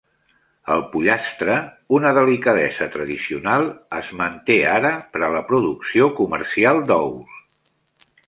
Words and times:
El 0.75 0.79
pollastre, 0.93 1.57
una 1.97 2.13
delicadesa 2.19 2.87
tradicional, 2.95 3.69
es 3.99 4.09
manté 4.23 4.57
ara 4.71 4.93
per 5.17 5.23
a 5.27 5.31
la 5.37 5.45
producció 5.53 6.07
comercial 6.23 6.81
d'ous. 6.93 7.37